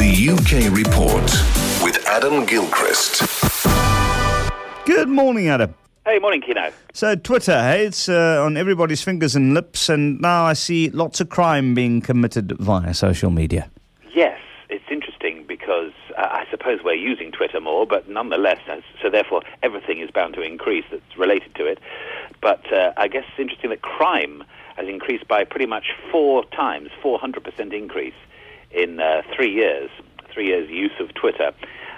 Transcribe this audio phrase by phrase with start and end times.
[0.00, 1.30] The UK Report
[1.84, 3.20] with Adam Gilchrist.
[4.86, 5.74] Good morning, Adam.
[6.06, 6.72] Hey, morning, Kieno.
[6.94, 11.20] So, Twitter, hey, it's uh, on everybody's fingers and lips, and now I see lots
[11.20, 13.70] of crime being committed via social media.
[14.14, 14.40] Yes,
[14.70, 18.60] it's interesting because uh, I suppose we're using Twitter more, but nonetheless,
[19.02, 21.78] so therefore everything is bound to increase that's related to it.
[22.40, 24.44] But uh, I guess it's interesting that crime
[24.76, 28.14] has increased by pretty much four times, 400% increase
[28.70, 29.90] in uh, three years,
[30.32, 31.52] three years use of Twitter,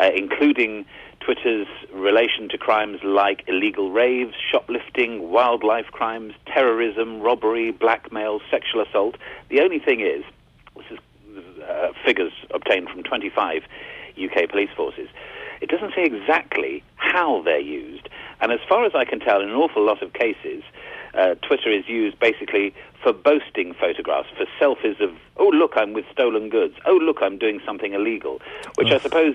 [0.00, 0.84] uh, including
[1.20, 9.16] Twitter's relation to crimes like illegal raves, shoplifting, wildlife crimes, terrorism, robbery, blackmail, sexual assault.
[9.48, 10.24] The only thing is,
[10.76, 10.98] this is
[11.62, 13.62] uh, figures obtained from 25
[14.22, 15.08] UK police forces.
[15.60, 18.08] It doesn't say exactly how they're used,
[18.40, 20.62] and as far as I can tell, in an awful lot of cases,
[21.16, 26.04] uh, Twitter is used basically for boasting photographs, for selfies of, oh, look, I'm with
[26.12, 26.74] stolen goods.
[26.86, 28.40] Oh, look, I'm doing something illegal,
[28.76, 29.34] which I suppose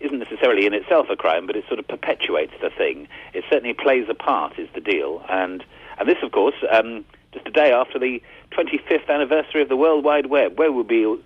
[0.00, 3.08] isn't necessarily in itself a crime, but it sort of perpetuates the thing.
[3.32, 5.24] It certainly plays a part, is the deal.
[5.28, 5.64] And,
[5.98, 10.04] and this, of course, um, just a day after the 25th anniversary of the World
[10.04, 10.58] Wide Web.
[10.58, 11.18] Where would we,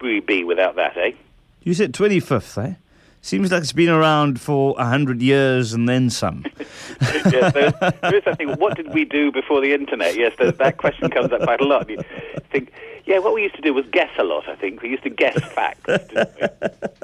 [0.00, 1.12] we be without that, eh?
[1.62, 2.74] You said 25th, eh?
[3.24, 6.44] Seems like it's been around for a hundred years and then some.
[7.00, 8.50] yes, there, there is that thing.
[8.54, 10.16] What did we do before the internet?
[10.16, 11.88] Yes, that question comes up quite a lot.
[11.88, 12.02] You
[12.50, 12.72] think,
[13.04, 14.48] yeah, what we used to do was guess a lot.
[14.48, 15.88] I think we used to guess facts.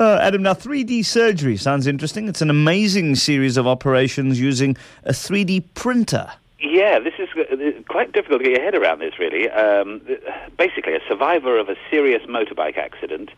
[0.00, 2.28] Uh, Adam, now 3D surgery sounds interesting.
[2.28, 6.30] It's an amazing series of operations using a 3D printer.
[6.60, 9.50] Yeah, this is uh, quite difficult to get your head around this, really.
[9.50, 10.00] Um,
[10.56, 13.30] basically, a survivor of a serious motorbike accident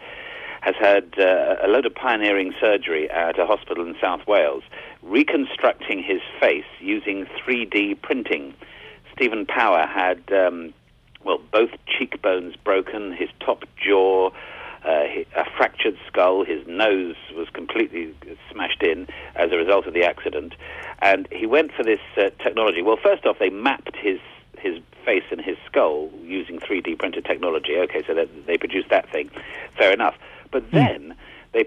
[0.61, 4.63] has had uh, a load of pioneering surgery at a hospital in South Wales,
[5.03, 8.55] reconstructing his face using 3D printing.
[9.13, 10.73] Stephen Power had, um,
[11.25, 14.31] well, both cheekbones broken, his top jaw,
[14.85, 15.05] uh,
[15.37, 18.15] a fractured skull, his nose was completely
[18.51, 20.55] smashed in as a result of the accident,
[21.03, 22.81] and he went for this uh, technology.
[22.81, 24.19] Well, first off, they mapped his
[24.59, 27.77] his face and his skull using 3D printed technology.
[27.77, 28.15] Okay, so
[28.47, 29.31] they produced that thing.
[29.77, 30.15] Fair enough.
[30.51, 30.77] But hmm.
[30.77, 31.15] then
[31.53, 31.65] they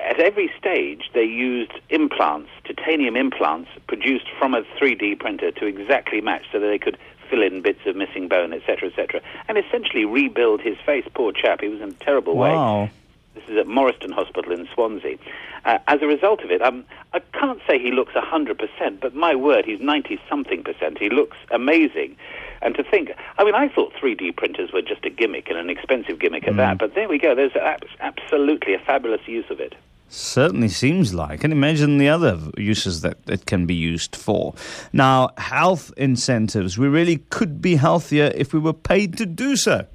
[0.00, 6.20] at every stage they used implants, titanium implants produced from a 3D printer to exactly
[6.20, 10.04] match, so that they could fill in bits of missing bone, etc., etc., and essentially
[10.04, 11.04] rebuild his face.
[11.14, 12.82] Poor chap, he was in a terrible wow.
[12.82, 12.92] way.
[13.34, 15.18] This is at Morriston Hospital in Swansea.
[15.64, 19.34] Uh, as a result of it, um, I can't say he looks 100%, but my
[19.34, 20.98] word, he's 90 something percent.
[20.98, 22.16] He looks amazing.
[22.64, 25.68] And to think, I mean, I thought 3D printers were just a gimmick and an
[25.68, 26.56] expensive gimmick at mm.
[26.56, 27.34] that, but there we go.
[27.34, 27.54] There's
[28.00, 29.74] absolutely a fabulous use of it.
[30.08, 31.44] Certainly seems like.
[31.44, 34.54] And imagine the other uses that it can be used for.
[34.92, 36.78] Now, health incentives.
[36.78, 39.86] We really could be healthier if we were paid to do so.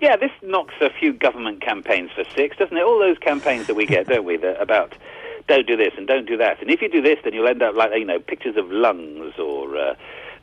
[0.00, 2.82] Yeah, this knocks a few government campaigns for six, doesn't it?
[2.82, 4.94] All those campaigns that we get, don't we, that, about
[5.48, 6.60] don't do this and don't do that.
[6.60, 9.34] And if you do this, then you'll end up like, you know, pictures of lungs
[9.38, 9.94] or uh,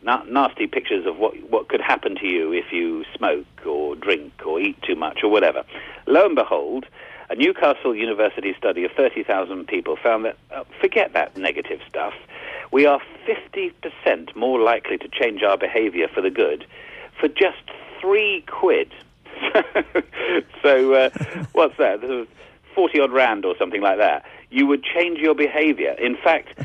[0.01, 4.33] na- nasty pictures of what, what could happen to you if you smoke or drink
[4.45, 5.63] or eat too much or whatever.
[6.07, 6.85] Lo and behold,
[7.29, 12.13] a Newcastle University study of 30,000 people found that, uh, forget that negative stuff,
[12.72, 16.66] we are 50% more likely to change our behavior for the good
[17.19, 17.63] for just
[18.01, 18.91] three quid
[20.63, 21.09] so uh,
[21.53, 22.28] what's that?
[22.73, 24.25] Forty odd rand or something like that.
[24.50, 25.91] You would change your behaviour.
[25.91, 26.59] In fact,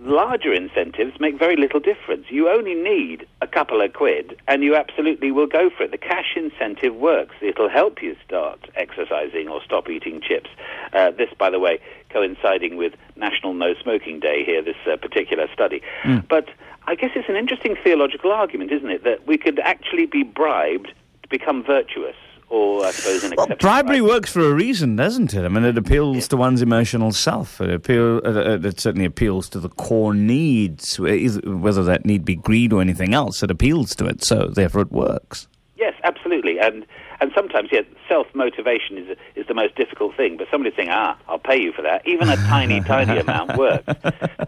[0.00, 2.26] larger incentives make very little difference.
[2.30, 5.90] You only need a couple of quid, and you absolutely will go for it.
[5.90, 7.36] The cash incentive works.
[7.42, 10.48] It'll help you start exercising or stop eating chips.
[10.92, 15.46] Uh, this, by the way, coinciding with National No Smoking Day here, this uh, particular
[15.52, 15.82] study.
[16.02, 16.26] Mm.
[16.28, 16.48] But
[16.86, 20.92] I guess it's an interesting theological argument, isn't it, that we could actually be bribed
[21.22, 22.16] to become virtuous.
[22.50, 25.44] Or, I suppose, an well, bribery works for a reason, doesn't it?
[25.44, 26.28] I mean, it appeals yeah.
[26.28, 27.60] to one's emotional self.
[27.60, 32.34] It, appeal, uh, uh, it certainly appeals to the core needs, whether that need be
[32.34, 33.44] greed or anything else.
[33.44, 35.46] It appeals to it, so therefore it works.
[35.76, 36.58] Yes, absolutely.
[36.58, 36.84] And
[37.20, 40.36] and sometimes, yeah, self motivation is is the most difficult thing.
[40.36, 43.86] But somebody saying, "Ah, I'll pay you for that," even a tiny, tiny amount works.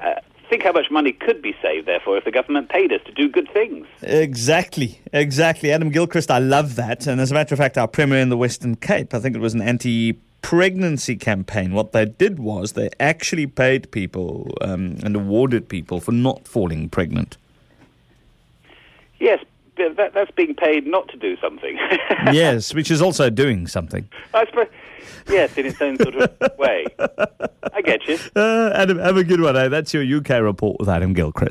[0.03, 0.21] Uh,
[0.53, 3.27] think how much money could be saved, therefore, if the government paid us to do
[3.27, 3.87] good things.
[4.03, 5.73] Exactly, exactly.
[5.73, 7.07] Adam Gilchrist, I love that.
[7.07, 9.39] And as a matter of fact, our premier in the Western Cape, I think it
[9.39, 10.13] was an anti
[10.43, 11.73] pregnancy campaign.
[11.73, 16.91] What they did was they actually paid people um, and awarded people for not falling
[16.91, 17.39] pregnant.
[19.21, 19.43] Yes,
[19.79, 21.79] that, that's being paid not to do something.
[22.31, 24.07] yes, which is also doing something.
[24.35, 24.67] I suppose,
[25.29, 26.87] yes, in its own sort of way.
[26.99, 28.19] I get you.
[28.35, 29.57] Uh, Adam, have a good one.
[29.57, 29.69] Eh?
[29.69, 31.51] That's your UK report with Adam Gilchrist.